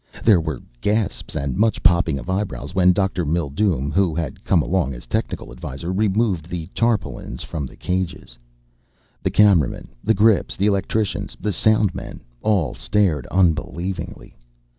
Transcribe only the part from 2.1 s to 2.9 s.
of eyebrows